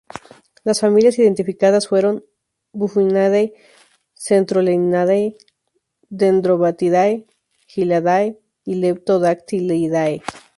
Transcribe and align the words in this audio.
Las 0.63 0.79
familias 0.79 1.19
identificadas 1.19 1.87
fueron: 1.87 2.25
Bufonidae, 2.73 3.53
Centrolenidae, 4.15 5.37
Dendrobatidae, 6.09 7.27
Hylidae 7.67 8.41
y 8.65 8.73
Leptodactylidae. 8.81 10.23